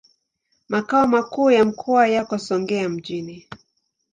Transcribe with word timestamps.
Makao 0.69 1.07
makuu 1.07 1.51
ya 1.51 1.65
mkoa 1.65 2.07
yako 2.07 2.37
Songea 2.39 2.89
mjini. 2.89 3.47